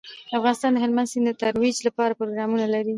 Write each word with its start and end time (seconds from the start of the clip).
افغانستان 0.37 0.71
د 0.73 0.77
هلمند 0.83 1.11
سیند 1.11 1.27
د 1.29 1.39
ترویج 1.41 1.77
لپاره 1.87 2.17
پروګرامونه 2.19 2.65
لري. 2.73 2.89